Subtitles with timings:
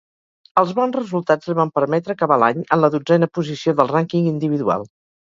[0.59, 4.89] Els bons resultats li van permetre acabar l'any en la dotzena posició del rànquing individual.